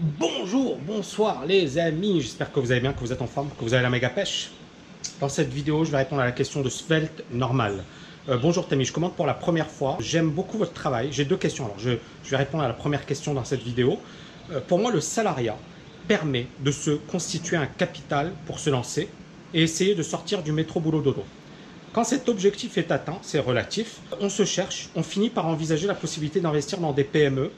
Bonjour, 0.00 0.78
bonsoir 0.86 1.44
les 1.44 1.76
amis, 1.76 2.20
j'espère 2.20 2.52
que 2.52 2.60
vous 2.60 2.70
allez 2.70 2.80
bien, 2.80 2.92
que 2.92 3.00
vous 3.00 3.12
êtes 3.12 3.20
en 3.20 3.26
forme, 3.26 3.48
que 3.48 3.64
vous 3.64 3.74
avez 3.74 3.82
la 3.82 3.90
méga 3.90 4.08
pêche. 4.08 4.52
Dans 5.20 5.28
cette 5.28 5.52
vidéo, 5.52 5.84
je 5.84 5.90
vais 5.90 5.96
répondre 5.96 6.22
à 6.22 6.24
la 6.24 6.30
question 6.30 6.60
de 6.62 6.68
Svelte 6.68 7.24
normal. 7.32 7.82
Euh, 8.28 8.36
bonjour 8.36 8.68
Tammy, 8.68 8.84
je 8.84 8.92
commente 8.92 9.16
pour 9.16 9.26
la 9.26 9.34
première 9.34 9.66
fois. 9.66 9.96
J'aime 9.98 10.30
beaucoup 10.30 10.56
votre 10.56 10.72
travail. 10.72 11.08
J'ai 11.10 11.24
deux 11.24 11.36
questions. 11.36 11.64
Alors, 11.64 11.80
je, 11.80 11.98
vais 12.30 12.36
répondre 12.36 12.62
à 12.62 12.68
la 12.68 12.74
première 12.74 13.06
question 13.06 13.34
dans 13.34 13.42
cette 13.42 13.64
vidéo. 13.64 13.98
Euh, 14.52 14.60
pour 14.60 14.78
moi, 14.78 14.92
le 14.92 15.00
salariat 15.00 15.56
permet 16.06 16.46
de 16.60 16.70
se 16.70 16.92
constituer 16.92 17.56
un 17.56 17.66
capital 17.66 18.30
pour 18.46 18.60
se 18.60 18.70
lancer 18.70 19.08
et 19.52 19.64
essayer 19.64 19.96
de 19.96 20.04
sortir 20.04 20.44
du 20.44 20.52
métro 20.52 20.78
boulot 20.78 21.00
dodo. 21.00 21.24
Quand 21.92 22.04
cet 22.04 22.28
objectif 22.28 22.78
est 22.78 22.92
atteint, 22.92 23.18
c'est 23.22 23.40
relatif, 23.40 23.96
on 24.20 24.28
se 24.28 24.44
cherche, 24.44 24.90
on 24.94 25.02
finit 25.02 25.30
par 25.30 25.48
envisager 25.48 25.88
la 25.88 25.94
possibilité 25.94 26.38
d'investir 26.38 26.78
dans 26.78 26.92
des 26.92 27.02
PME 27.02 27.50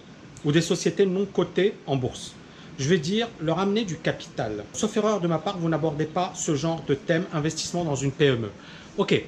ou 0.45 0.53
des 0.53 0.61
sociétés 0.61 1.07
non 1.07 1.27
cotées 1.27 1.75
en 1.87 1.97
bourse. 1.97 2.35
Je 2.79 2.89
vais 2.89 2.99
dire 2.99 3.29
leur 3.41 3.59
amener 3.59 3.85
du 3.85 3.97
capital. 3.97 4.65
Sauf 4.73 4.97
erreur 4.97 5.21
de 5.21 5.29
ma 5.29 5.39
part, 5.39 5.59
vous 5.59 5.69
n'abordez 5.69 6.07
pas 6.07 6.33
ce 6.35 6.55
genre 6.55 6.83
de 6.87 6.95
thème 6.95 7.25
investissement 7.33 7.85
dans 7.85 7.97
une 7.97 8.13
PME. 8.13 8.51
Ok, 8.97 9.25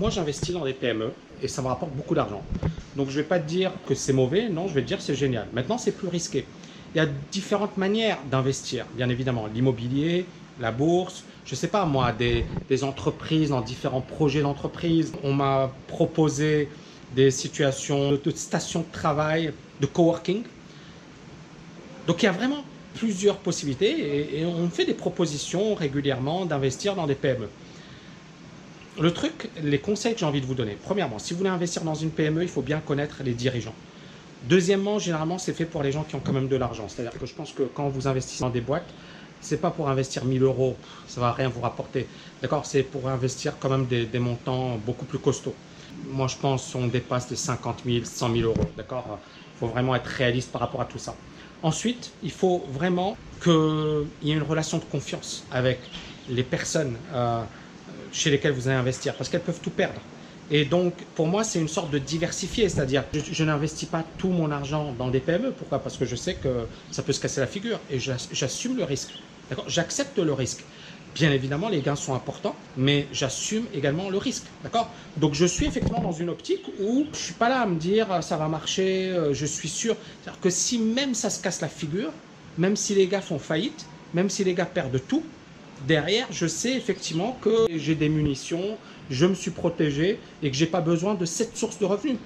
moi 0.00 0.08
j'investis 0.08 0.54
dans 0.54 0.64
des 0.64 0.72
PME 0.72 1.12
et 1.42 1.46
ça 1.46 1.60
me 1.60 1.68
rapporte 1.68 1.92
beaucoup 1.92 2.14
d'argent. 2.14 2.42
Donc 2.96 3.10
je 3.10 3.18
ne 3.18 3.22
vais 3.22 3.28
pas 3.28 3.38
te 3.38 3.46
dire 3.46 3.70
que 3.86 3.94
c'est 3.94 4.14
mauvais, 4.14 4.48
non, 4.48 4.66
je 4.66 4.74
vais 4.74 4.82
te 4.82 4.86
dire 4.86 5.00
c'est 5.00 5.14
génial. 5.14 5.46
Maintenant, 5.52 5.78
c'est 5.78 5.92
plus 5.92 6.08
risqué. 6.08 6.46
Il 6.94 6.98
y 6.98 7.00
a 7.00 7.06
différentes 7.30 7.76
manières 7.76 8.18
d'investir, 8.30 8.86
bien 8.96 9.08
évidemment. 9.10 9.46
L'immobilier, 9.54 10.24
la 10.60 10.70
bourse, 10.70 11.24
je 11.44 11.54
sais 11.54 11.68
pas 11.68 11.84
moi, 11.84 12.12
des, 12.12 12.44
entreprises 12.84 13.50
dans 13.50 13.60
différents 13.60 14.00
projets 14.00 14.42
d'entreprise. 14.42 15.12
On 15.24 15.32
m'a 15.32 15.72
proposé 15.88 16.68
des 17.14 17.30
situations 17.30 18.12
de, 18.12 18.30
stations 18.30 18.80
de 18.80 18.92
travail, 18.92 19.52
de 19.80 19.86
coworking. 19.86 20.44
Donc 22.06 22.22
il 22.22 22.26
y 22.26 22.28
a 22.28 22.32
vraiment 22.32 22.64
plusieurs 22.94 23.38
possibilités 23.38 23.90
et, 23.90 24.40
et 24.40 24.46
on 24.46 24.68
fait 24.68 24.84
des 24.84 24.94
propositions 24.94 25.74
régulièrement 25.74 26.44
d'investir 26.44 26.94
dans 26.94 27.06
des 27.06 27.14
PME. 27.14 27.48
Le 29.00 29.12
truc, 29.12 29.48
les 29.62 29.78
conseils 29.78 30.14
que 30.14 30.20
j'ai 30.20 30.26
envie 30.26 30.40
de 30.40 30.46
vous 30.46 30.54
donner. 30.54 30.76
Premièrement, 30.84 31.18
si 31.18 31.32
vous 31.32 31.38
voulez 31.38 31.50
investir 31.50 31.82
dans 31.82 31.94
une 31.94 32.10
PME, 32.10 32.42
il 32.42 32.48
faut 32.48 32.62
bien 32.62 32.80
connaître 32.80 33.22
les 33.24 33.32
dirigeants. 33.32 33.74
Deuxièmement, 34.48 34.98
généralement, 34.98 35.38
c'est 35.38 35.52
fait 35.52 35.64
pour 35.64 35.82
les 35.82 35.92
gens 35.92 36.02
qui 36.04 36.16
ont 36.16 36.20
quand 36.20 36.32
même 36.32 36.48
de 36.48 36.56
l'argent. 36.56 36.86
C'est-à-dire 36.88 37.18
que 37.18 37.26
je 37.26 37.34
pense 37.34 37.52
que 37.52 37.62
quand 37.62 37.88
vous 37.88 38.08
investissez 38.08 38.40
dans 38.42 38.50
des 38.50 38.60
boîtes, 38.60 38.88
c'est 39.40 39.60
pas 39.60 39.70
pour 39.70 39.88
investir 39.88 40.24
1000 40.24 40.42
euros, 40.42 40.76
ça 41.06 41.20
va 41.20 41.32
rien 41.32 41.48
vous 41.48 41.60
rapporter. 41.60 42.06
D'accord 42.42 42.66
C'est 42.66 42.82
pour 42.82 43.08
investir 43.08 43.58
quand 43.58 43.70
même 43.70 43.86
des, 43.86 44.18
montants 44.18 44.76
beaucoup 44.76 45.06
plus 45.06 45.18
costauds. 45.18 45.54
Moi, 46.06 46.26
je 46.28 46.36
pense 46.36 46.72
qu'on 46.72 46.86
dépasse 46.86 47.30
les 47.30 47.36
50 47.36 47.82
000, 47.84 48.04
100 48.04 48.32
000 48.34 48.48
euros. 48.48 48.70
D'accord? 48.76 49.18
Il 49.56 49.58
faut 49.58 49.66
vraiment 49.68 49.94
être 49.94 50.06
réaliste 50.06 50.52
par 50.52 50.60
rapport 50.60 50.80
à 50.80 50.86
tout 50.86 50.98
ça. 50.98 51.14
Ensuite, 51.62 52.12
il 52.22 52.30
faut 52.32 52.64
vraiment 52.70 53.16
qu'il 53.42 54.06
y 54.22 54.30
ait 54.30 54.34
une 54.34 54.42
relation 54.42 54.78
de 54.78 54.84
confiance 54.84 55.44
avec 55.50 55.80
les 56.28 56.44
personnes. 56.44 56.96
Euh, 57.12 57.42
chez 58.12 58.30
lesquelles 58.30 58.52
vous 58.52 58.68
allez 58.68 58.76
investir, 58.76 59.14
parce 59.14 59.28
qu'elles 59.28 59.42
peuvent 59.42 59.60
tout 59.60 59.70
perdre. 59.70 60.00
Et 60.50 60.64
donc, 60.64 60.94
pour 61.14 61.28
moi, 61.28 61.44
c'est 61.44 61.60
une 61.60 61.68
sorte 61.68 61.92
de 61.92 61.98
diversifier, 61.98 62.68
c'est-à-dire, 62.68 63.04
je, 63.12 63.44
n'investis 63.44 63.88
pas 63.88 64.04
tout 64.18 64.30
mon 64.30 64.50
argent 64.50 64.92
dans 64.92 65.08
des 65.08 65.20
PME. 65.20 65.52
Pourquoi? 65.52 65.78
Parce 65.78 65.96
que 65.96 66.04
je 66.04 66.16
sais 66.16 66.34
que 66.34 66.66
ça 66.90 67.02
peut 67.02 67.12
se 67.12 67.20
casser 67.20 67.40
la 67.40 67.46
figure 67.46 67.78
et 67.88 68.00
j'assume 68.00 68.76
le 68.76 68.84
risque. 68.84 69.14
J'accepte 69.66 70.18
le 70.18 70.32
risque. 70.32 70.64
Bien 71.14 71.32
évidemment, 71.32 71.68
les 71.68 71.80
gains 71.80 71.96
sont 71.96 72.14
importants, 72.14 72.54
mais 72.76 73.08
j'assume 73.12 73.64
également 73.74 74.10
le 74.10 74.18
risque. 74.18 74.44
D'accord? 74.62 74.90
Donc, 75.16 75.34
je 75.34 75.44
suis 75.44 75.66
effectivement 75.66 76.00
dans 76.00 76.12
une 76.12 76.30
optique 76.30 76.64
où 76.80 77.06
je 77.12 77.18
suis 77.18 77.34
pas 77.34 77.48
là 77.48 77.62
à 77.62 77.66
me 77.66 77.76
dire 77.76 78.22
ça 78.22 78.36
va 78.36 78.46
marcher, 78.46 79.10
euh, 79.10 79.34
je 79.34 79.46
suis 79.46 79.68
sûr. 79.68 79.96
C'est-à-dire 80.22 80.40
que 80.40 80.50
si 80.50 80.78
même 80.78 81.14
ça 81.14 81.28
se 81.30 81.42
casse 81.42 81.60
la 81.60 81.68
figure, 81.68 82.12
même 82.58 82.76
si 82.76 82.94
les 82.94 83.08
gars 83.08 83.20
font 83.20 83.38
faillite, 83.40 83.86
même 84.14 84.30
si 84.30 84.44
les 84.44 84.54
gars 84.54 84.66
perdent 84.66 85.00
tout, 85.08 85.24
derrière, 85.86 86.26
je 86.30 86.46
sais 86.46 86.72
effectivement 86.72 87.36
que 87.40 87.66
j'ai 87.74 87.94
des 87.94 88.08
munitions, 88.08 88.76
je 89.10 89.26
me 89.26 89.34
suis 89.34 89.50
protégé 89.50 90.20
et 90.42 90.50
que 90.50 90.56
j'ai 90.56 90.66
pas 90.66 90.80
besoin 90.80 91.14
de 91.14 91.24
cette 91.24 91.56
source 91.56 91.78
de 91.78 91.86
revenus. 91.86 92.18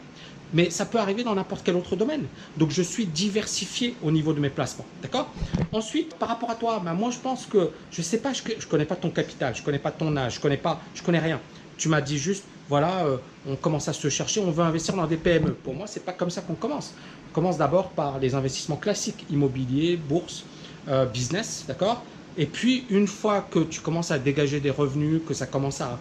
Mais 0.52 0.70
ça 0.70 0.86
peut 0.86 0.98
arriver 0.98 1.24
dans 1.24 1.34
n'importe 1.34 1.62
quel 1.64 1.76
autre 1.76 1.96
domaine. 1.96 2.24
Donc 2.56 2.70
je 2.70 2.82
suis 2.82 3.06
diversifié 3.06 3.94
au 4.02 4.10
niveau 4.10 4.32
de 4.32 4.40
mes 4.40 4.50
placements. 4.50 4.86
D'accord? 5.02 5.32
Ensuite, 5.72 6.14
par 6.14 6.28
rapport 6.28 6.50
à 6.50 6.54
toi, 6.54 6.80
bah, 6.84 6.92
moi 6.92 7.10
je 7.10 7.18
pense 7.18 7.46
que 7.46 7.70
je 7.90 8.02
sais 8.02 8.18
pas, 8.18 8.32
je, 8.32 8.66
connais 8.66 8.84
pas 8.84 8.96
ton 8.96 9.10
capital, 9.10 9.54
je 9.54 9.62
connais 9.62 9.78
pas 9.78 9.90
ton 9.90 10.16
âge, 10.16 10.34
je 10.36 10.40
connais 10.40 10.56
pas, 10.56 10.80
je 10.94 11.02
connais 11.02 11.18
rien. 11.18 11.40
Tu 11.76 11.88
m'as 11.88 12.00
dit 12.00 12.18
juste, 12.18 12.44
voilà, 12.68 13.04
euh, 13.04 13.16
on 13.48 13.56
commence 13.56 13.88
à 13.88 13.92
se 13.92 14.08
chercher, 14.08 14.40
on 14.40 14.50
veut 14.50 14.62
investir 14.62 14.94
dans 14.94 15.06
des 15.06 15.16
PME. 15.16 15.54
Pour 15.54 15.74
moi, 15.74 15.86
c'est 15.86 16.04
pas 16.04 16.12
comme 16.12 16.30
ça 16.30 16.40
qu'on 16.40 16.54
commence. 16.54 16.94
On 17.30 17.34
commence 17.34 17.58
d'abord 17.58 17.90
par 17.90 18.18
les 18.18 18.34
investissements 18.34 18.76
classiques, 18.76 19.26
immobilier, 19.30 19.96
bourse, 19.96 20.44
euh, 20.88 21.04
business, 21.06 21.64
d'accord? 21.66 22.04
Et 22.36 22.46
puis, 22.46 22.84
une 22.90 23.06
fois 23.06 23.46
que 23.48 23.60
tu 23.60 23.80
commences 23.80 24.10
à 24.10 24.18
dégager 24.18 24.58
des 24.60 24.70
revenus, 24.70 25.20
que 25.26 25.34
ça 25.34 25.46
commence 25.46 25.80
à, 25.80 25.98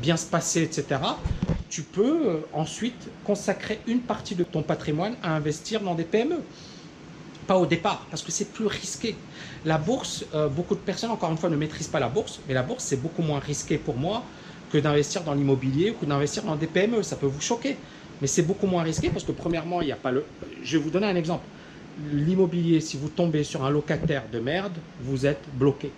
bien 0.00 0.16
se 0.16 0.26
passer, 0.26 0.62
etc., 0.62 1.00
tu 1.72 1.80
peux 1.80 2.28
euh, 2.28 2.40
ensuite 2.52 3.08
consacrer 3.24 3.80
une 3.86 4.00
partie 4.00 4.34
de 4.34 4.44
ton 4.44 4.62
patrimoine 4.62 5.14
à 5.22 5.34
investir 5.34 5.80
dans 5.80 5.94
des 5.94 6.04
PME. 6.04 6.36
Pas 7.46 7.56
au 7.56 7.64
départ, 7.64 8.06
parce 8.10 8.22
que 8.22 8.30
c'est 8.30 8.52
plus 8.52 8.66
risqué. 8.66 9.16
La 9.64 9.78
bourse, 9.78 10.26
euh, 10.34 10.48
beaucoup 10.48 10.74
de 10.74 10.80
personnes, 10.80 11.10
encore 11.10 11.30
une 11.30 11.38
fois, 11.38 11.48
ne 11.48 11.56
maîtrisent 11.56 11.88
pas 11.88 11.98
la 11.98 12.10
bourse, 12.10 12.40
mais 12.46 12.52
la 12.52 12.62
bourse, 12.62 12.84
c'est 12.84 13.00
beaucoup 13.00 13.22
moins 13.22 13.38
risqué 13.38 13.78
pour 13.78 13.96
moi 13.96 14.22
que 14.70 14.76
d'investir 14.76 15.22
dans 15.22 15.32
l'immobilier 15.32 15.90
ou 15.90 15.94
que 15.94 16.04
d'investir 16.04 16.42
dans 16.42 16.56
des 16.56 16.66
PME. 16.66 17.02
Ça 17.02 17.16
peut 17.16 17.26
vous 17.26 17.40
choquer, 17.40 17.78
mais 18.20 18.26
c'est 18.26 18.42
beaucoup 18.42 18.66
moins 18.66 18.82
risqué 18.82 19.08
parce 19.08 19.24
que, 19.24 19.32
premièrement, 19.32 19.80
il 19.80 19.86
n'y 19.86 19.92
a 19.92 19.96
pas 19.96 20.10
le. 20.10 20.26
Je 20.62 20.76
vais 20.76 20.84
vous 20.84 20.90
donner 20.90 21.06
un 21.06 21.16
exemple 21.16 21.44
l'immobilier, 22.12 22.80
si 22.80 22.96
vous 22.96 23.08
tombez 23.08 23.44
sur 23.44 23.64
un 23.64 23.70
locataire 23.70 24.24
de 24.32 24.38
merde, 24.38 24.72
vous 25.00 25.26
êtes 25.26 25.42
bloqué. 25.54 25.90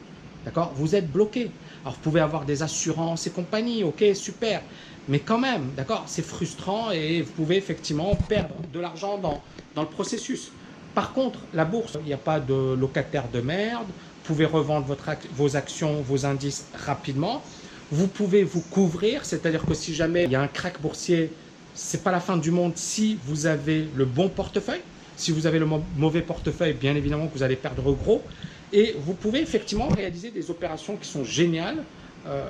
D'accord? 0.45 0.73
Vous 0.75 0.95
êtes 0.95 1.11
bloqué. 1.11 1.51
Alors, 1.85 1.95
vous 1.97 2.01
pouvez 2.01 2.21
avoir 2.21 2.47
des 2.47 2.63
assurances 2.63 3.27
et 3.27 3.33
compagnie, 3.33 3.85
ok, 3.85 4.05
super. 4.15 4.63
Mais 5.07 5.21
quand 5.21 5.39
même, 5.39 5.75
d'accord, 5.75 6.05
c'est 6.09 6.23
frustrant 6.23 6.91
et 6.91 7.21
vous 7.21 7.33
pouvez 7.33 7.57
effectivement 7.57 8.17
perdre 8.17 8.57
de 8.73 8.81
l'argent 8.81 9.19
dans, 9.19 9.45
dans 9.75 9.83
le 9.83 9.91
processus. 9.91 10.57
Par 10.95 11.13
contre, 11.13 11.47
la 11.53 11.67
bourse, 11.67 11.99
il 12.01 12.07
n'y 12.07 12.15
a 12.15 12.19
pas 12.19 12.41
de 12.41 12.75
locataire 12.75 13.29
de 13.31 13.41
merde. 13.41 13.89
Vous 13.89 14.23
pouvez 14.23 14.47
revendre 14.47 14.87
votre, 14.87 15.11
vos 15.33 15.57
actions, 15.57 16.01
vos 16.01 16.25
indices 16.25 16.71
rapidement. 16.73 17.45
Vous 17.91 18.09
pouvez 18.09 18.45
vous 18.45 18.63
couvrir, 18.63 19.27
c'est-à-dire 19.27 19.67
que 19.67 19.75
si 19.75 19.95
jamais 19.95 20.25
il 20.25 20.31
y 20.31 20.37
a 20.37 20.41
un 20.41 20.49
crack 20.49 20.81
boursier, 20.81 21.37
c'est 21.75 22.03
pas 22.03 22.13
la 22.13 22.21
fin 22.21 22.39
du 22.39 22.51
monde 22.51 22.79
si 22.79 23.17
vous 23.17 23.45
avez 23.47 23.91
le 23.93 24.07
bon 24.07 24.31
portefeuille. 24.31 24.85
Si 25.17 25.33
vous 25.33 25.47
avez 25.47 25.59
le 25.59 25.67
mauvais 25.67 26.23
portefeuille, 26.23 26.75
bien 26.75 26.97
évidemment 26.97 27.29
que 27.29 27.35
vous 27.35 27.43
allez 27.43 27.57
perdre 27.57 27.93
gros. 27.93 28.27
Et 28.75 28.97
vous 28.99 29.15
pouvez 29.15 29.41
effectivement 29.41 29.87
réaliser 29.87 30.33
des 30.33 30.51
opérations 30.51 30.97
qui 30.97 31.09
sont 31.09 31.23
géniales 31.23 31.85
euh, 32.27 32.49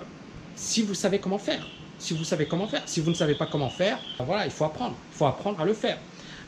si 0.56 0.82
vous 0.82 0.94
savez 0.94 1.18
comment 1.18 1.38
faire. 1.38 1.66
Si 1.98 2.14
vous 2.14 2.24
savez 2.24 2.46
comment 2.46 2.66
faire. 2.66 2.82
Si 2.86 3.00
vous 3.00 3.10
ne 3.10 3.14
savez 3.14 3.34
pas 3.34 3.44
comment 3.44 3.68
faire, 3.68 3.98
ben 4.18 4.24
voilà, 4.24 4.46
il 4.46 4.50
faut 4.50 4.64
apprendre. 4.64 4.96
Il 5.12 5.16
faut 5.18 5.26
apprendre 5.26 5.60
à 5.60 5.66
le 5.66 5.74
faire. 5.74 5.98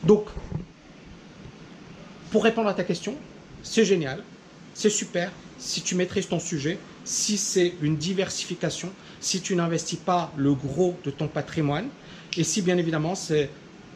Donc, 0.03 0.25
pour 2.31 2.43
répondre 2.43 2.67
à 2.67 2.73
ta 2.73 2.83
question, 2.83 3.13
c'est 3.61 3.85
génial, 3.85 4.23
c'est 4.73 4.89
super 4.89 5.31
si 5.59 5.81
tu 5.81 5.93
maîtrises 5.93 6.27
ton 6.27 6.39
sujet, 6.39 6.79
si 7.03 7.37
c'est 7.37 7.73
une 7.81 7.97
diversification, 7.97 8.91
si 9.19 9.41
tu 9.41 9.55
n'investis 9.55 9.99
pas 9.99 10.31
le 10.37 10.53
gros 10.53 10.97
de 11.03 11.11
ton 11.11 11.27
patrimoine, 11.27 11.87
et 12.35 12.43
si 12.43 12.61
bien 12.61 12.77
évidemment 12.77 13.15
c'est 13.15 13.49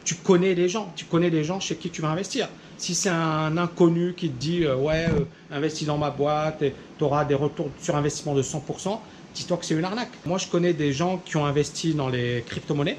tu 0.04 0.14
connais 0.16 0.54
les 0.54 0.68
gens, 0.68 0.92
tu 0.96 1.04
connais 1.04 1.30
les 1.30 1.44
gens 1.44 1.60
chez 1.60 1.76
qui 1.76 1.90
tu 1.90 2.02
vas 2.02 2.08
investir. 2.08 2.48
Si 2.78 2.94
c'est 2.94 3.10
un 3.10 3.56
inconnu 3.56 4.14
qui 4.16 4.28
te 4.28 4.38
dit 4.38 4.64
euh, 4.64 4.76
ouais, 4.76 5.06
euh, 5.08 5.24
investis 5.50 5.86
dans 5.86 5.98
ma 5.98 6.10
boîte 6.10 6.62
et 6.62 6.74
tu 6.98 7.04
auras 7.04 7.24
des 7.24 7.34
retours 7.34 7.70
sur 7.80 7.94
investissement 7.96 8.34
de 8.34 8.42
100%, 8.42 8.98
dis-toi 9.34 9.56
que 9.56 9.64
c'est 9.64 9.74
une 9.74 9.84
arnaque. 9.84 10.10
Moi, 10.26 10.38
je 10.38 10.48
connais 10.48 10.72
des 10.72 10.92
gens 10.92 11.22
qui 11.24 11.36
ont 11.36 11.46
investi 11.46 11.94
dans 11.94 12.08
les 12.08 12.42
crypto-monnaies 12.46 12.98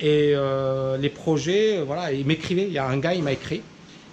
et 0.00 0.32
euh, 0.34 0.96
les 0.96 1.08
projets, 1.08 1.82
voilà, 1.82 2.12
ils 2.12 2.26
m'écrivaient. 2.26 2.66
Il 2.66 2.72
y 2.72 2.78
a 2.78 2.86
un 2.86 2.98
gars, 2.98 3.14
il 3.14 3.22
m'a 3.22 3.32
écrit. 3.32 3.62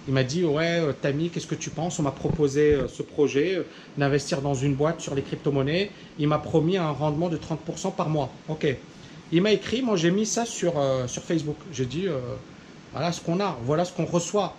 Il 0.08 0.14
m'a 0.14 0.24
dit 0.24 0.44
ouais, 0.44 0.80
Tammy, 1.02 1.28
qu'est-ce 1.28 1.46
que 1.46 1.54
tu 1.54 1.70
penses? 1.70 1.98
On 1.98 2.02
m'a 2.02 2.10
proposé 2.10 2.78
ce 2.88 3.02
projet 3.02 3.62
d'investir 3.96 4.40
dans 4.40 4.54
une 4.54 4.74
boîte 4.74 5.00
sur 5.00 5.14
les 5.14 5.22
crypto-monnaies. 5.22 5.90
Il 6.18 6.26
m'a 6.26 6.38
promis 6.38 6.78
un 6.78 6.90
rendement 6.90 7.28
de 7.28 7.36
30% 7.36 7.94
par 7.94 8.08
mois. 8.08 8.32
Ok, 8.48 8.66
il 9.32 9.42
m'a 9.42 9.52
écrit, 9.52 9.82
moi 9.82 9.96
j'ai 9.96 10.10
mis 10.10 10.26
ça 10.26 10.44
sur, 10.44 10.78
euh, 10.78 11.06
Facebook. 11.06 11.56
J'ai 11.72 11.86
dit, 11.86 12.06
euh, 12.08 12.18
voilà 12.92 13.12
ce 13.12 13.20
qu'on 13.20 13.40
a, 13.40 13.56
voilà 13.64 13.84
ce 13.84 13.92
qu'on 13.92 14.04
reçoit. 14.04 14.54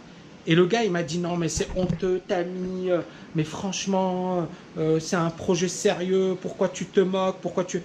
Et 0.47 0.55
le 0.55 0.65
gars, 0.65 0.83
il 0.83 0.91
m'a 0.91 1.03
dit, 1.03 1.19
non, 1.19 1.37
mais 1.37 1.49
c'est 1.49 1.67
honteux, 1.75 2.21
t'as 2.27 2.43
mis, 2.43 2.89
euh, 2.89 3.01
mais 3.35 3.43
franchement, 3.43 4.47
c'est 4.99 5.15
un 5.15 5.29
projet 5.29 5.67
sérieux, 5.67 6.35
pourquoi 6.41 6.69
tu 6.69 6.85
te 6.85 6.99
moques, 6.99 7.37
pourquoi 7.41 7.63
tu... 7.63 7.83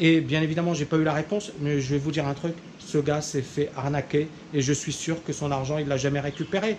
Et 0.00 0.20
bien 0.20 0.42
évidemment, 0.42 0.74
j'ai 0.74 0.84
pas 0.84 0.96
eu 0.96 1.04
la 1.04 1.12
réponse, 1.12 1.52
mais 1.60 1.80
je 1.80 1.94
vais 1.94 1.98
vous 1.98 2.10
dire 2.10 2.26
un 2.26 2.34
truc, 2.34 2.54
ce 2.80 2.98
gars 2.98 3.20
s'est 3.20 3.42
fait 3.42 3.70
arnaquer 3.76 4.26
et 4.52 4.62
je 4.62 4.72
suis 4.72 4.92
sûr 4.92 5.22
que 5.22 5.32
son 5.32 5.52
argent, 5.52 5.78
il 5.78 5.86
l'a 5.86 5.96
jamais 5.96 6.18
récupéré. 6.18 6.76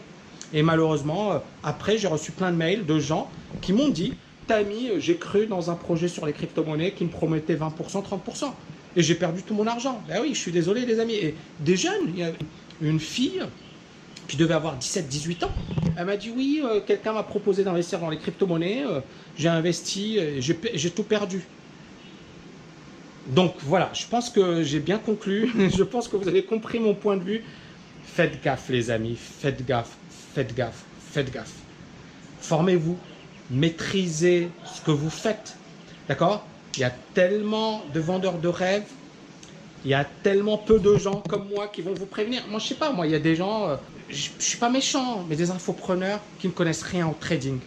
Et 0.51 0.61
malheureusement, 0.61 1.41
après, 1.63 1.97
j'ai 1.97 2.07
reçu 2.07 2.33
plein 2.33 2.51
de 2.51 2.57
mails 2.57 2.85
de 2.85 2.99
gens 2.99 3.29
qui 3.61 3.71
m'ont 3.71 3.87
dit, 3.89 4.15
Tami, 4.47 4.89
j'ai 4.97 5.15
cru 5.15 5.47
dans 5.47 5.71
un 5.71 5.75
projet 5.75 6.09
sur 6.09 6.25
les 6.25 6.33
crypto-monnaies 6.33 6.91
qui 6.91 7.05
me 7.05 7.09
promettait 7.09 7.55
20%, 7.55 8.03
30%. 8.03 8.51
Et 8.95 9.03
j'ai 9.03 9.15
perdu 9.15 9.41
tout 9.43 9.53
mon 9.53 9.67
argent. 9.67 10.01
Ben 10.07 10.19
oui, 10.21 10.33
je 10.33 10.39
suis 10.39 10.51
désolé, 10.51 10.85
les 10.85 10.99
amis. 10.99 11.15
Et 11.15 11.35
des 11.59 11.75
jeunes, 11.75 12.09
il 12.09 12.19
y 12.19 12.23
a 12.23 12.31
une 12.81 12.99
fille 12.99 13.41
qui 14.27 14.37
devait 14.37 14.53
avoir 14.53 14.75
17, 14.75 15.07
18 15.07 15.43
ans. 15.43 15.51
Elle 15.97 16.05
m'a 16.05 16.17
dit 16.17 16.31
oui, 16.35 16.61
euh, 16.63 16.79
quelqu'un 16.85 17.13
m'a 17.13 17.23
proposé 17.23 17.63
d'investir 17.63 17.99
dans 17.99 18.09
les 18.09 18.17
crypto-monnaies. 18.17 18.83
euh, 18.85 18.99
j'ai 19.37 19.49
investi, 19.49 20.19
j'ai 20.39 20.91
tout 20.91 21.03
perdu. 21.03 21.43
Donc 23.27 23.55
voilà, 23.61 23.89
je 23.93 24.05
pense 24.05 24.29
que 24.29 24.63
j'ai 24.63 24.79
bien 24.79 24.99
conclu. 24.99 25.51
je 25.75 25.83
pense 25.83 26.07
que 26.07 26.15
vous 26.17 26.27
avez 26.27 26.43
compris 26.43 26.79
mon 26.79 26.93
point 26.93 27.17
de 27.17 27.23
vue. 27.23 27.43
Faites 28.05 28.43
gaffe, 28.43 28.69
les 28.69 28.91
amis. 28.91 29.17
Faites 29.17 29.65
gaffe, 29.65 29.95
faites 30.35 30.55
gaffe, 30.55 30.83
faites 31.11 31.31
gaffe. 31.31 31.53
Formez-vous, 32.41 32.97
maîtrisez 33.49 34.49
ce 34.65 34.81
que 34.81 34.91
vous 34.91 35.09
faites. 35.09 35.55
D'accord? 36.07 36.45
Il 36.75 36.79
y 36.79 36.83
a 36.83 36.91
tellement 37.13 37.83
de 37.93 37.99
vendeurs 37.99 38.39
de 38.39 38.47
rêves. 38.47 38.85
Il 39.85 39.91
y 39.91 39.93
a 39.93 40.05
tellement 40.23 40.57
peu 40.57 40.79
de 40.79 40.95
gens 40.97 41.21
comme 41.27 41.49
moi 41.49 41.67
qui 41.67 41.81
vont 41.81 41.93
vous 41.93 42.05
prévenir. 42.05 42.43
Moi, 42.49 42.59
je 42.59 42.67
sais 42.67 42.75
pas, 42.75 42.91
moi, 42.91 43.05
il 43.05 43.11
y 43.11 43.15
a 43.15 43.19
des 43.19 43.35
gens, 43.35 43.67
euh, 43.67 43.75
je 44.09 44.29
je 44.39 44.43
suis 44.43 44.57
pas 44.57 44.69
méchant, 44.69 45.25
mais 45.27 45.35
des 45.35 45.51
infopreneurs 45.51 46.19
qui 46.39 46.47
ne 46.47 46.53
connaissent 46.53 46.83
rien 46.83 47.07
au 47.07 47.15
trading. 47.19 47.59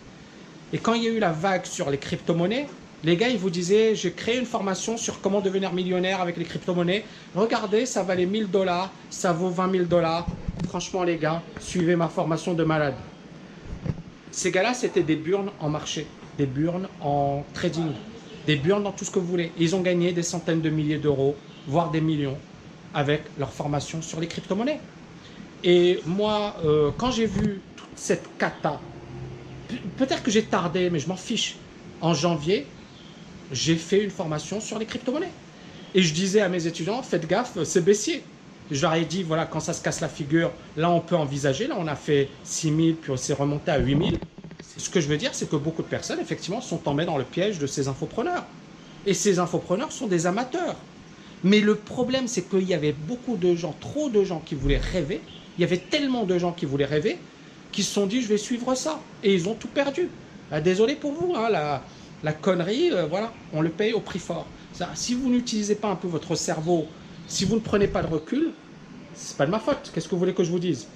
Et 0.72 0.78
quand 0.78 0.94
il 0.94 1.04
y 1.04 1.08
a 1.08 1.10
eu 1.10 1.18
la 1.18 1.30
vague 1.32 1.66
sur 1.66 1.90
les 1.90 1.98
crypto-monnaies, 1.98 2.66
les 3.04 3.16
gars, 3.16 3.28
ils 3.28 3.38
vous 3.38 3.50
disaient, 3.50 3.94
j'ai 3.94 4.10
créé 4.10 4.38
une 4.38 4.46
formation 4.46 4.96
sur 4.96 5.20
comment 5.20 5.40
devenir 5.40 5.72
millionnaire 5.72 6.20
avec 6.20 6.36
les 6.36 6.44
crypto-monnaies. 6.44 7.04
Regardez, 7.34 7.86
ça 7.86 8.02
valait 8.02 8.26
1000 8.26 8.50
dollars, 8.50 8.90
ça 9.10 9.32
vaut 9.32 9.50
20 9.50 9.70
000 9.70 9.84
dollars. 9.84 10.26
Franchement, 10.66 11.04
les 11.04 11.16
gars, 11.16 11.42
suivez 11.60 11.94
ma 11.94 12.08
formation 12.08 12.54
de 12.54 12.64
malade. 12.64 12.94
Ces 14.32 14.50
gars-là, 14.50 14.74
c'était 14.74 15.02
des 15.02 15.16
burnes 15.16 15.50
en 15.60 15.68
marché, 15.68 16.06
des 16.36 16.46
burnes 16.46 16.88
en 17.00 17.44
trading, 17.54 17.92
des 18.46 18.56
burnes 18.56 18.84
dans 18.84 18.92
tout 18.92 19.04
ce 19.04 19.10
que 19.10 19.18
vous 19.18 19.26
voulez. 19.26 19.52
Ils 19.56 19.76
ont 19.76 19.82
gagné 19.82 20.12
des 20.12 20.22
centaines 20.22 20.62
de 20.62 20.70
milliers 20.70 20.98
d'euros, 20.98 21.44
voire 21.66 21.90
des 21.90 22.00
millions, 22.00 22.44
avec 22.92 23.32
leur 23.36 23.52
formation 23.52 24.02
sur 24.02 24.20
les 24.20 24.28
crypto-monnaies. 24.28 24.88
Et 25.62 26.00
moi, 26.06 26.56
euh, 26.64 26.92
quand 26.96 27.10
j'ai 27.10 27.26
vu 27.26 27.66
toute 27.76 27.90
cette 27.96 28.36
cata, 28.38 28.88
pe- 29.68 29.76
peut-être 29.96 30.22
que 30.22 30.30
j'ai 30.30 30.48
tardé, 30.48 30.90
mais 30.90 30.98
je 31.00 31.08
m'en 31.08 31.16
fiche. 31.16 31.66
En 32.00 32.14
janvier, 32.14 32.76
j'ai 33.50 33.76
fait 33.76 34.02
une 34.04 34.10
formation 34.10 34.60
sur 34.60 34.78
les 34.78 34.86
crypto-monnaies. 34.86 35.38
Et 35.94 36.02
je 36.02 36.14
disais 36.14 36.40
à 36.40 36.48
mes 36.48 36.66
étudiants, 36.66 37.02
faites 37.02 37.26
gaffe, 37.26 37.62
c'est 37.64 37.84
baissier. 37.84 38.30
Je 38.70 38.82
leur 38.82 38.94
ai 38.94 39.04
dit, 39.06 39.22
voilà, 39.22 39.46
quand 39.46 39.60
ça 39.60 39.72
se 39.72 39.82
casse 39.82 40.00
la 40.00 40.08
figure, 40.08 40.52
là, 40.76 40.90
on 40.90 41.00
peut 41.00 41.16
envisager. 41.16 41.66
Là, 41.68 41.76
on 41.78 41.86
a 41.86 41.96
fait 41.96 42.38
6 42.42 42.74
000, 42.74 42.96
puis 43.00 43.12
on 43.12 43.16
s'est 43.16 43.32
remonté 43.34 43.70
à 43.70 43.78
8 43.78 43.96
000. 43.96 44.10
Ce 44.78 44.90
que 44.90 45.00
je 45.00 45.08
veux 45.08 45.16
dire, 45.16 45.34
c'est 45.34 45.48
que 45.48 45.56
beaucoup 45.56 45.82
de 45.82 45.88
personnes, 45.88 46.20
effectivement, 46.20 46.60
sont 46.60 46.76
tombées 46.76 47.06
dans 47.06 47.16
le 47.16 47.24
piège 47.24 47.58
de 47.58 47.66
ces 47.66 47.88
infopreneurs. 47.88 48.44
Et 49.06 49.14
ces 49.14 49.38
infopreneurs 49.38 49.92
sont 49.92 50.06
des 50.06 50.26
amateurs. 50.26 50.76
Mais 51.44 51.60
le 51.60 51.74
problème, 51.76 52.28
c'est 52.28 52.42
qu'il 52.42 52.64
y 52.64 52.74
avait 52.74 52.92
beaucoup 52.92 53.36
de 53.36 53.54
gens, 53.54 53.74
trop 53.80 54.10
de 54.10 54.24
gens 54.24 54.42
qui 54.44 54.54
voulaient 54.54 54.80
rêver. 54.92 55.20
Il 55.56 55.62
y 55.62 55.64
avait 55.64 55.78
tellement 55.78 56.24
de 56.24 56.38
gens 56.38 56.52
qui 56.52 56.66
voulaient 56.66 56.84
rêver, 56.84 57.18
qui 57.72 57.82
se 57.82 57.92
sont 57.92 58.06
dit, 58.06 58.20
je 58.20 58.28
vais 58.28 58.38
suivre 58.38 58.74
ça. 58.74 59.00
Et 59.22 59.32
ils 59.32 59.48
ont 59.48 59.54
tout 59.54 59.68
perdu. 59.68 60.08
Ah, 60.50 60.60
désolé 60.60 60.94
pour 60.94 61.12
vous, 61.12 61.34
hein, 61.34 61.48
la, 62.22 62.32
connerie, 62.32 62.90
euh, 62.92 63.06
voilà, 63.06 63.32
on 63.52 63.62
le 63.62 63.70
paye 63.70 63.92
au 63.92 64.00
prix 64.00 64.18
fort. 64.18 64.46
Si 64.94 65.14
vous 65.14 65.30
n'utilisez 65.30 65.76
pas 65.76 65.88
un 65.88 65.96
peu 65.96 66.08
votre 66.08 66.34
cerveau, 66.34 66.86
si 67.26 67.44
vous 67.44 67.54
ne 67.54 67.60
prenez 67.60 67.88
pas 67.88 68.02
de 68.02 68.08
recul, 68.08 68.50
c'est 69.14 69.36
pas 69.36 69.46
de 69.46 69.50
ma 69.50 69.58
faute. 69.58 69.90
Qu'est-ce 69.94 70.06
que 70.06 70.14
vous 70.14 70.18
voulez 70.18 70.34
que 70.34 70.44
je 70.44 70.50
vous 70.50 70.58
dise? 70.58 70.86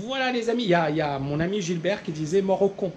Voilà, 0.00 0.30
les 0.30 0.50
amis. 0.50 0.64
Il 0.64 0.68
y 0.68 0.96
y 0.96 1.00
a 1.00 1.18
mon 1.18 1.40
ami 1.40 1.62
Gilbert 1.62 2.02
qui 2.02 2.12
disait 2.12 2.42
mort 2.42 2.60
au 2.62 2.68
con. 2.68 2.92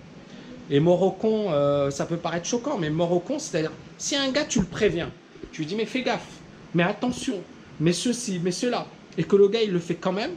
Et 0.69 0.81
con, 0.81 1.51
euh, 1.51 1.89
ça 1.91 2.05
peut 2.05 2.17
paraître 2.17 2.45
choquant, 2.45 2.77
mais 2.77 2.89
con, 2.89 3.39
c'est-à-dire, 3.39 3.71
si 3.97 4.15
un 4.15 4.31
gars, 4.31 4.45
tu 4.45 4.59
le 4.59 4.65
préviens, 4.65 5.09
tu 5.51 5.61
lui 5.61 5.65
dis, 5.65 5.75
mais 5.75 5.85
fais 5.85 6.01
gaffe, 6.01 6.27
mais 6.73 6.83
attention, 6.83 7.41
mais 7.79 7.93
ceci, 7.93 8.39
mais 8.43 8.51
cela, 8.51 8.85
et 9.17 9.23
que 9.23 9.35
le 9.35 9.47
gars, 9.47 9.61
il 9.61 9.71
le 9.71 9.79
fait 9.79 9.95
quand 9.95 10.11
même, 10.11 10.31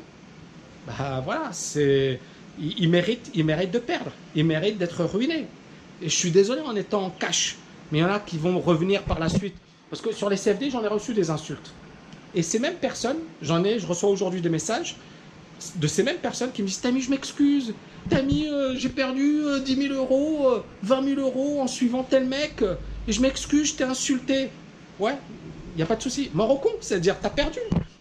bah 0.87 1.21
voilà, 1.25 1.51
c'est. 1.53 2.21
Il, 2.61 2.75
il 2.79 2.89
mérite, 2.89 3.31
il 3.35 3.45
mérite 3.45 3.71
de 3.71 3.79
perdre, 3.79 4.13
il 4.35 4.45
mérite 4.45 4.79
d'être 4.79 5.05
ruiné. 5.05 5.47
Et 6.03 6.09
je 6.09 6.15
suis 6.15 6.31
désolé 6.31 6.63
en 6.63 6.75
étant 6.77 7.05
en 7.05 7.11
cash, 7.11 7.57
mais 7.91 7.99
il 7.99 8.01
y 8.01 8.05
en 8.05 8.13
a 8.13 8.21
qui 8.21 8.39
vont 8.39 8.59
revenir 8.61 9.03
par 9.03 9.19
la 9.19 9.29
suite. 9.29 9.55
Parce 9.91 10.01
que 10.01 10.13
sur 10.13 10.31
les 10.31 10.37
CFD, 10.37 10.71
j'en 10.71 10.83
ai 10.83 10.89
reçu 10.89 11.13
des 11.13 11.31
insultes. 11.31 11.73
Et 12.35 12.43
ces 12.43 12.59
mêmes 12.59 12.77
personnes, 12.77 13.19
j'en 13.43 13.65
ai, 13.65 13.79
je 13.79 13.87
reçois 13.87 14.09
aujourd'hui 14.09 14.41
des 14.41 14.49
messages 14.49 14.97
de 15.77 15.87
ces 15.87 16.03
mêmes 16.03 16.19
personnes 16.19 16.53
qui 16.53 16.63
me 16.63 16.67
disent 16.69 16.81
Tami, 16.81 17.01
je 17.01 17.11
m'excuse. 17.11 17.75
Tami, 18.09 18.47
euh, 18.49 18.75
j'ai 18.77 18.89
perdu 18.89 19.43
euh, 19.45 19.59
10 19.61 19.77
000 19.89 19.95
euros, 19.95 20.49
euh, 20.51 20.63
20 20.83 21.05
000 21.15 21.21
euros 21.21 21.61
en 21.61 21.67
suivant 21.67 22.03
tel 22.03 22.27
mec. 22.27 22.63
euh, 22.63 22.75
et 23.09 23.13
je 23.13 23.21
m'excuse, 23.21 23.69
je 23.71 23.75
t'ai 23.77 23.85
insulté. 23.85 24.51
Ouais, 24.99 25.17
il 25.75 25.77
n'y 25.77 25.83
a 25.83 25.87
pas 25.87 25.97
de 25.97 26.03
souci. 26.03 26.31
Mort 26.35 26.51
au 26.51 26.57
con, 26.59 26.71
c'est-à-dire 26.81 27.17
t'as 27.21 27.31
perdu. 27.31 27.59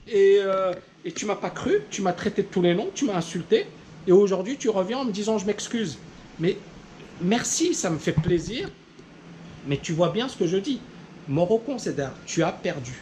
Et, 0.07 0.37
euh, 0.39 0.73
et 1.05 1.11
tu 1.11 1.25
m'as 1.25 1.35
pas 1.35 1.49
cru, 1.49 1.81
tu 1.89 2.01
m'as 2.01 2.13
traité 2.13 2.41
de 2.43 2.47
tous 2.47 2.61
les 2.61 2.73
noms, 2.75 2.89
tu 2.93 3.05
m'as 3.05 3.15
insulté. 3.15 3.65
Et 4.07 4.11
aujourd'hui, 4.11 4.57
tu 4.57 4.69
reviens 4.69 4.99
en 4.99 5.05
me 5.05 5.11
disant 5.11 5.37
je 5.37 5.45
m'excuse. 5.45 5.97
Mais 6.39 6.57
merci, 7.21 7.73
ça 7.73 7.89
me 7.89 7.97
fait 7.97 8.13
plaisir. 8.13 8.69
Mais 9.67 9.77
tu 9.77 9.93
vois 9.93 10.09
bien 10.09 10.27
ce 10.27 10.35
que 10.37 10.47
je 10.47 10.57
dis. 10.57 10.79
Mort 11.27 11.51
au 11.51 11.59
con, 11.59 11.77
c'est-à-dire 11.77 12.11
tu 12.25 12.43
as 12.43 12.51
perdu. 12.51 12.93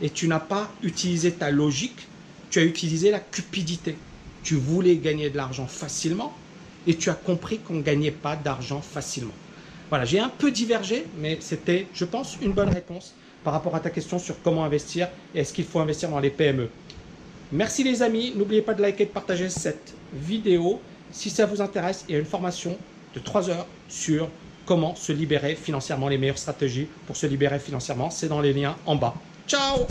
Et 0.00 0.10
tu 0.10 0.28
n'as 0.28 0.38
pas 0.40 0.70
utilisé 0.82 1.32
ta 1.32 1.50
logique, 1.50 2.06
tu 2.50 2.58
as 2.58 2.64
utilisé 2.64 3.10
la 3.10 3.20
cupidité. 3.20 3.96
Tu 4.42 4.54
voulais 4.54 4.96
gagner 4.96 5.30
de 5.30 5.36
l'argent 5.36 5.66
facilement 5.66 6.32
et 6.86 6.96
tu 6.96 7.10
as 7.10 7.14
compris 7.14 7.58
qu'on 7.58 7.74
ne 7.74 7.82
gagnait 7.82 8.10
pas 8.10 8.36
d'argent 8.36 8.80
facilement. 8.80 9.34
Voilà, 9.88 10.04
j'ai 10.04 10.20
un 10.20 10.28
peu 10.28 10.50
divergé, 10.50 11.06
mais 11.18 11.38
c'était, 11.40 11.86
je 11.94 12.04
pense, 12.04 12.38
une 12.42 12.52
bonne 12.52 12.68
réponse 12.68 13.14
par 13.44 13.52
rapport 13.52 13.74
à 13.74 13.80
ta 13.80 13.90
question 13.90 14.18
sur 14.18 14.40
comment 14.42 14.64
investir 14.64 15.08
et 15.34 15.40
est-ce 15.40 15.52
qu'il 15.52 15.64
faut 15.64 15.80
investir 15.80 16.10
dans 16.10 16.20
les 16.20 16.30
PME. 16.30 16.68
Merci 17.52 17.82
les 17.82 18.02
amis, 18.02 18.32
n'oubliez 18.36 18.60
pas 18.60 18.74
de 18.74 18.82
liker 18.82 19.04
et 19.04 19.06
de 19.06 19.10
partager 19.10 19.48
cette 19.48 19.94
vidéo. 20.12 20.80
Si 21.10 21.30
ça 21.30 21.46
vous 21.46 21.62
intéresse, 21.62 22.04
il 22.08 22.12
y 22.12 22.16
a 22.16 22.18
une 22.18 22.26
formation 22.26 22.76
de 23.14 23.20
3 23.20 23.48
heures 23.48 23.66
sur 23.88 24.28
comment 24.66 24.94
se 24.94 25.12
libérer 25.12 25.54
financièrement, 25.54 26.08
les 26.08 26.18
meilleures 26.18 26.36
stratégies 26.38 26.86
pour 27.06 27.16
se 27.16 27.26
libérer 27.26 27.58
financièrement. 27.58 28.10
C'est 28.10 28.28
dans 28.28 28.42
les 28.42 28.52
liens 28.52 28.76
en 28.84 28.96
bas. 28.96 29.14
Ciao 29.46 29.86